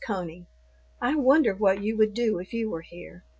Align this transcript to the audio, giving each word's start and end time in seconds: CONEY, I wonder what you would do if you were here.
CONEY, 0.03 0.47
I 0.99 1.13
wonder 1.15 1.53
what 1.53 1.83
you 1.83 1.95
would 1.95 2.15
do 2.15 2.39
if 2.39 2.53
you 2.53 2.71
were 2.71 2.81
here. 2.81 3.23